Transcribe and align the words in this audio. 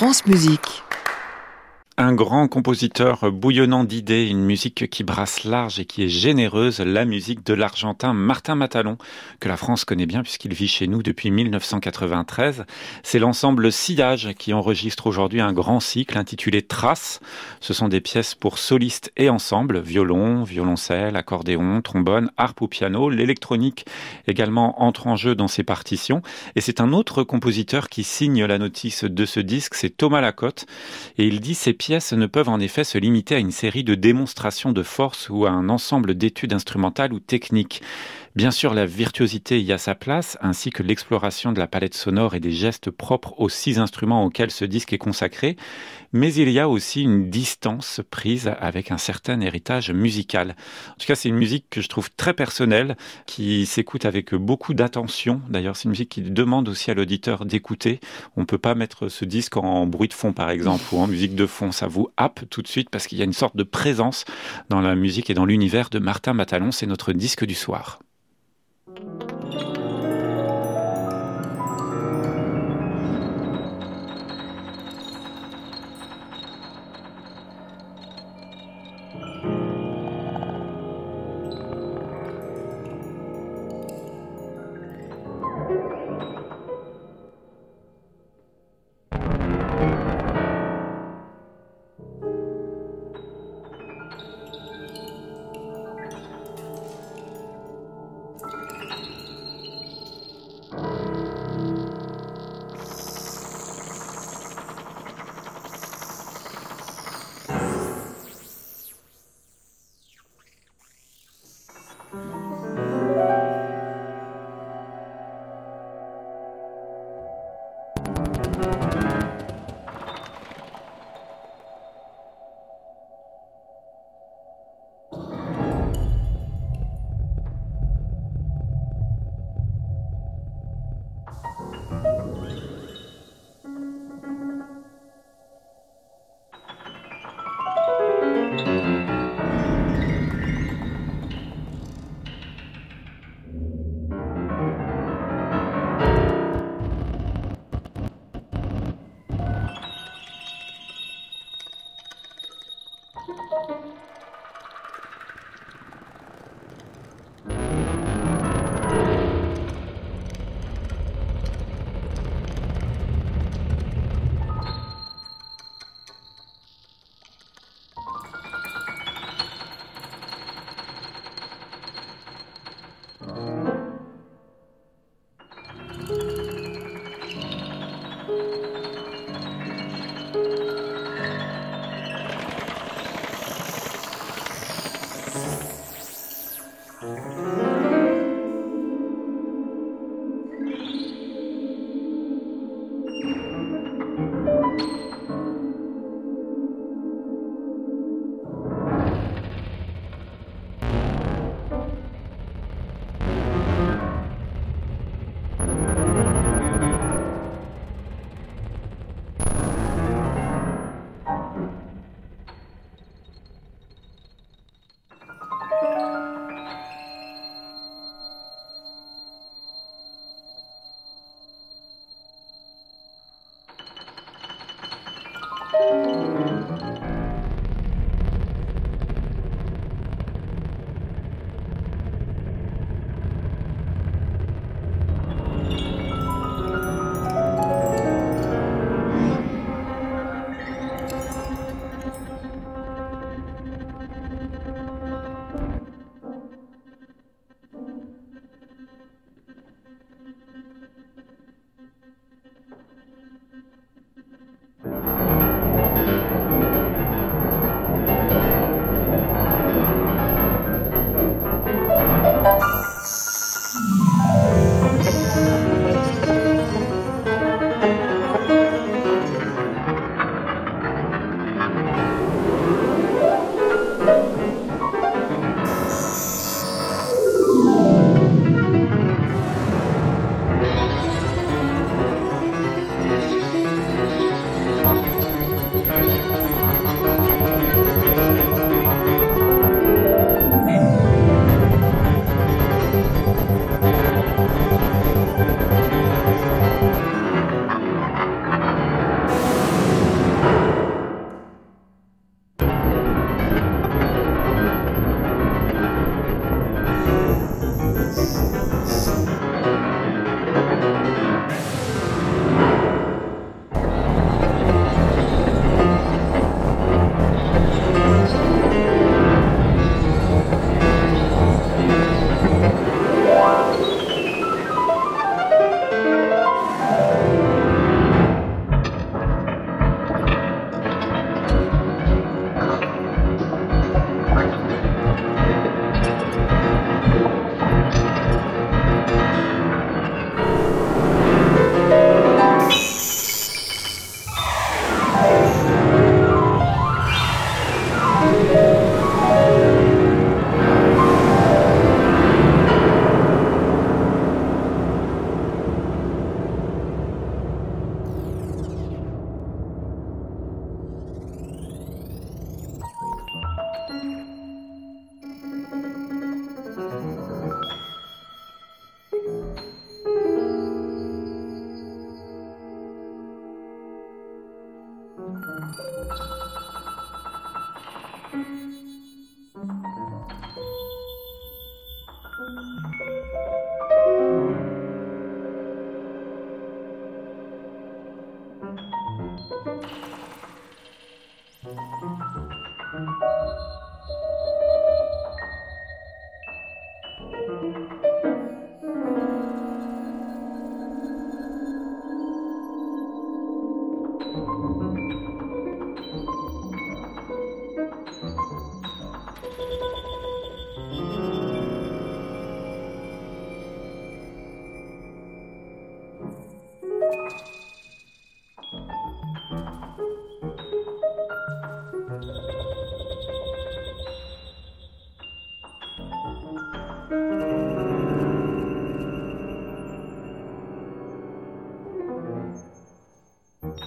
France 0.00 0.24
Musique. 0.24 0.82
Un 2.02 2.14
grand 2.14 2.48
compositeur 2.48 3.30
bouillonnant 3.30 3.84
d'idées, 3.84 4.26
une 4.26 4.42
musique 4.42 4.88
qui 4.88 5.04
brasse 5.04 5.44
large 5.44 5.80
et 5.80 5.84
qui 5.84 6.02
est 6.02 6.08
généreuse, 6.08 6.80
la 6.80 7.04
musique 7.04 7.44
de 7.44 7.52
l'Argentin 7.52 8.14
Martin 8.14 8.54
Matalon, 8.54 8.96
que 9.38 9.50
la 9.50 9.58
France 9.58 9.84
connaît 9.84 10.06
bien 10.06 10.22
puisqu'il 10.22 10.54
vit 10.54 10.66
chez 10.66 10.86
nous 10.86 11.02
depuis 11.02 11.30
1993. 11.30 12.64
C'est 13.02 13.18
l'ensemble 13.18 13.70
Sillage 13.70 14.32
qui 14.38 14.54
enregistre 14.54 15.08
aujourd'hui 15.08 15.42
un 15.42 15.52
grand 15.52 15.78
cycle 15.78 16.16
intitulé 16.16 16.62
Traces. 16.62 17.20
Ce 17.60 17.74
sont 17.74 17.88
des 17.88 18.00
pièces 18.00 18.34
pour 18.34 18.56
solistes 18.56 19.12
et 19.18 19.28
ensemble, 19.28 19.78
violon, 19.80 20.42
violoncelle, 20.42 21.16
accordéon, 21.16 21.82
trombone, 21.82 22.30
harpe 22.38 22.62
ou 22.62 22.66
piano. 22.66 23.10
L'électronique 23.10 23.84
également 24.26 24.82
entre 24.82 25.06
en 25.06 25.16
jeu 25.16 25.34
dans 25.34 25.48
ces 25.48 25.64
partitions. 25.64 26.22
Et 26.56 26.62
c'est 26.62 26.80
un 26.80 26.94
autre 26.94 27.24
compositeur 27.24 27.90
qui 27.90 28.04
signe 28.04 28.46
la 28.46 28.56
notice 28.56 29.04
de 29.04 29.26
ce 29.26 29.40
disque, 29.40 29.74
c'est 29.74 29.94
Thomas 29.94 30.22
Lacotte. 30.22 30.64
Et 31.18 31.26
il 31.26 31.40
dit 31.40 31.54
ces 31.54 31.74
pièces 31.74 31.89
pièces 31.90 32.12
ne 32.12 32.26
peuvent 32.26 32.48
en 32.48 32.60
effet 32.60 32.84
se 32.84 32.98
limiter 32.98 33.34
à 33.34 33.40
une 33.40 33.50
série 33.50 33.82
de 33.82 33.96
démonstrations 33.96 34.70
de 34.70 34.84
force 34.84 35.28
ou 35.28 35.44
à 35.44 35.50
un 35.50 35.68
ensemble 35.68 36.14
d'études 36.14 36.52
instrumentales 36.52 37.12
ou 37.12 37.18
techniques. 37.18 37.82
Bien 38.36 38.52
sûr, 38.52 38.74
la 38.74 38.86
virtuosité 38.86 39.60
y 39.60 39.72
a 39.72 39.78
sa 39.78 39.96
place, 39.96 40.38
ainsi 40.40 40.70
que 40.70 40.84
l'exploration 40.84 41.50
de 41.50 41.58
la 41.58 41.66
palette 41.66 41.94
sonore 41.94 42.36
et 42.36 42.40
des 42.40 42.52
gestes 42.52 42.88
propres 42.88 43.34
aux 43.38 43.48
six 43.48 43.80
instruments 43.80 44.24
auxquels 44.24 44.52
ce 44.52 44.64
disque 44.64 44.92
est 44.92 44.98
consacré, 44.98 45.56
mais 46.12 46.32
il 46.34 46.48
y 46.48 46.60
a 46.60 46.68
aussi 46.68 47.02
une 47.02 47.28
distance 47.28 48.00
prise 48.08 48.52
avec 48.60 48.92
un 48.92 48.98
certain 48.98 49.40
héritage 49.40 49.90
musical. 49.90 50.54
En 50.90 50.94
tout 51.00 51.08
cas, 51.08 51.16
c'est 51.16 51.28
une 51.28 51.38
musique 51.38 51.66
que 51.70 51.80
je 51.80 51.88
trouve 51.88 52.08
très 52.16 52.32
personnelle, 52.32 52.96
qui 53.26 53.66
s'écoute 53.66 54.04
avec 54.04 54.32
beaucoup 54.32 54.74
d'attention. 54.74 55.42
D'ailleurs, 55.48 55.74
c'est 55.74 55.86
une 55.86 55.90
musique 55.90 56.10
qui 56.10 56.22
demande 56.22 56.68
aussi 56.68 56.92
à 56.92 56.94
l'auditeur 56.94 57.44
d'écouter. 57.44 57.98
On 58.36 58.42
ne 58.42 58.46
peut 58.46 58.58
pas 58.58 58.76
mettre 58.76 59.08
ce 59.08 59.24
disque 59.24 59.56
en 59.56 59.88
bruit 59.88 60.08
de 60.08 60.14
fond, 60.14 60.32
par 60.32 60.50
exemple, 60.50 60.84
ou 60.92 60.98
en 60.98 61.08
musique 61.08 61.34
de 61.34 61.46
fond. 61.46 61.72
Ça 61.72 61.88
vous 61.88 62.10
happe 62.16 62.48
tout 62.48 62.62
de 62.62 62.68
suite 62.68 62.90
parce 62.90 63.08
qu'il 63.08 63.18
y 63.18 63.22
a 63.22 63.24
une 63.24 63.32
sorte 63.32 63.56
de 63.56 63.64
présence 63.64 64.24
dans 64.68 64.80
la 64.80 64.94
musique 64.94 65.30
et 65.30 65.34
dans 65.34 65.46
l'univers 65.46 65.90
de 65.90 65.98
Martin 65.98 66.32
Matalon. 66.32 66.70
C'est 66.70 66.86
notre 66.86 67.12
disque 67.12 67.44
du 67.44 67.56
soir. 67.56 67.98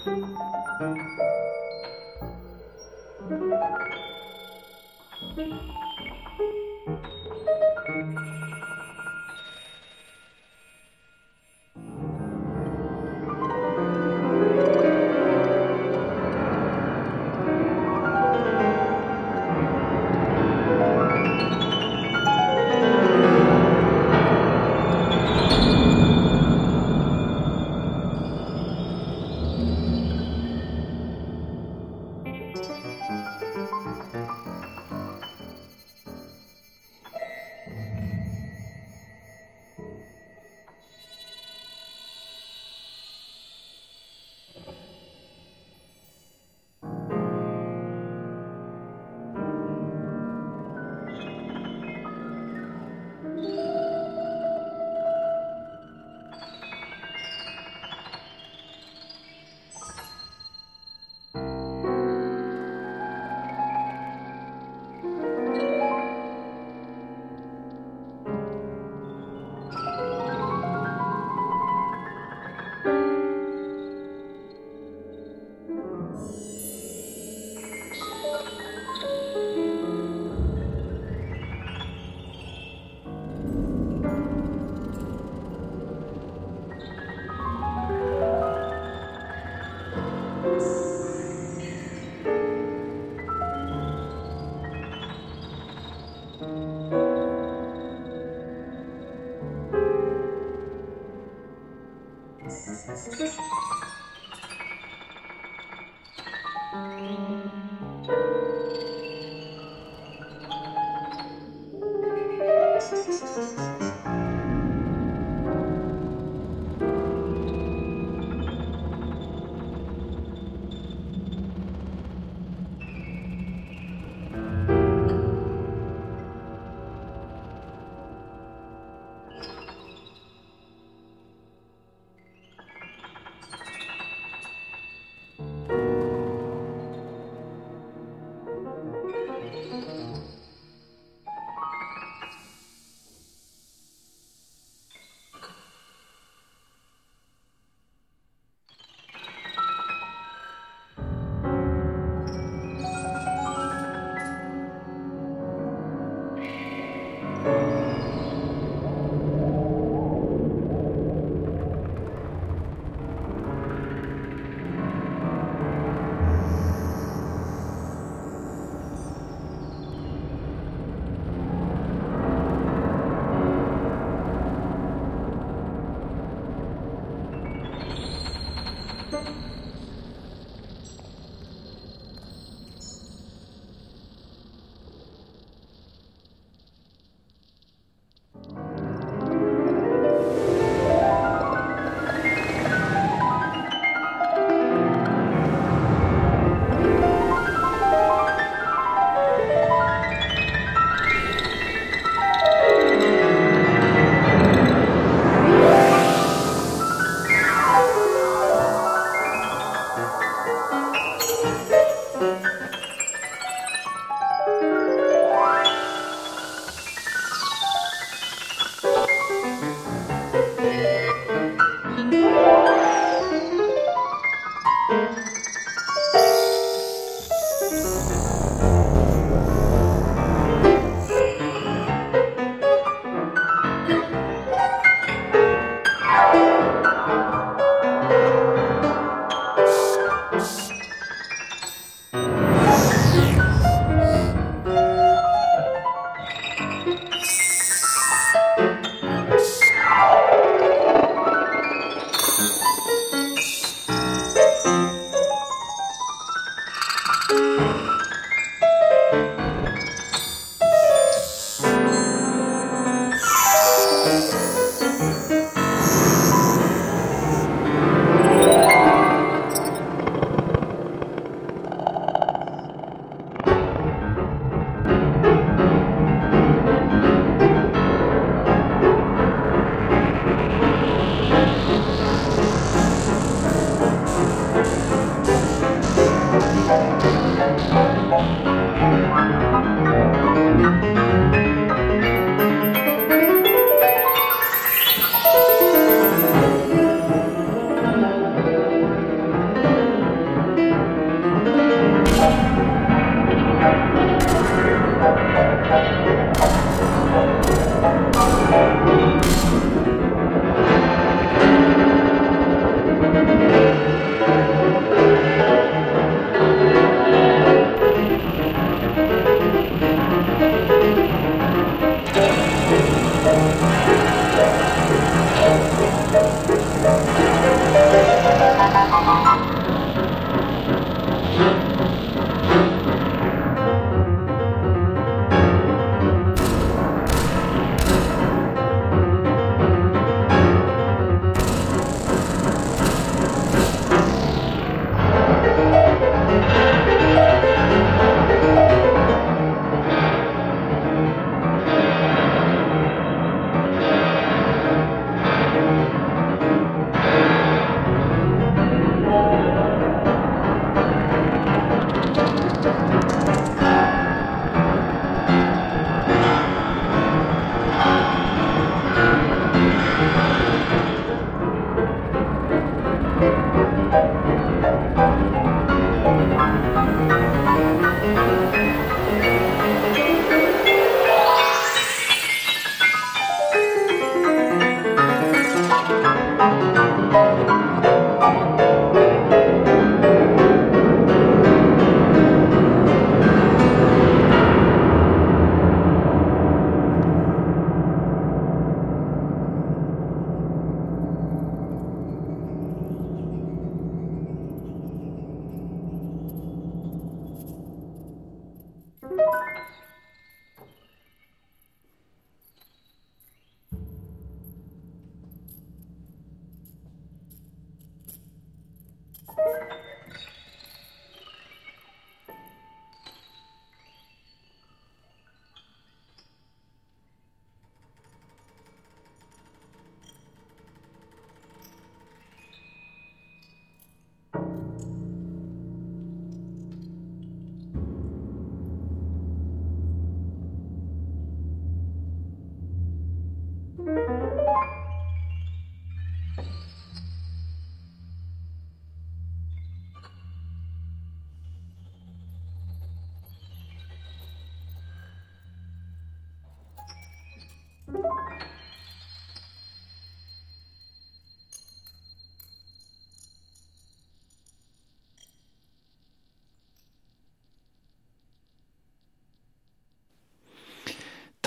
Thank 0.05 0.17
you. 5.37 5.92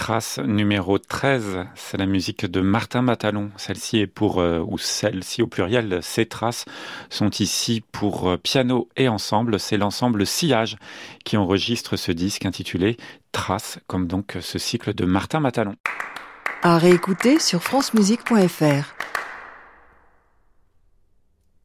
Trace 0.07 0.39
numéro 0.39 1.01
13, 1.01 1.67
c'est 1.75 1.97
la 1.97 2.07
musique 2.07 2.47
de 2.47 2.61
Martin 2.61 3.03
Matalon. 3.03 3.51
Celle-ci 3.57 3.99
est 3.99 4.07
pour, 4.07 4.39
euh, 4.39 4.61
ou 4.61 4.79
celle-ci 4.79 5.43
au 5.43 5.49
pluriel, 5.49 5.99
ces 6.01 6.27
traces 6.27 6.65
sont 7.11 7.31
ici 7.31 7.83
pour 7.91 8.29
euh, 8.29 8.37
piano 8.37 8.89
et 8.97 9.09
ensemble. 9.09 9.59
C'est 9.59 9.77
l'ensemble 9.77 10.25
Sillage 10.25 10.77
qui 11.25 11.37
enregistre 11.37 11.97
ce 11.97 12.13
disque 12.13 12.47
intitulé 12.47 12.99
Traces, 13.33 13.81
comme 13.89 14.07
donc 14.07 14.37
ce 14.41 14.61
cycle 14.61 14.95
de 14.95 15.05
Martin 15.07 15.41
Matalon. 15.41 15.75
À 16.63 16.79
réécouter 16.79 17.41
sur 17.41 17.65
francemusique.fr. 17.65 19.16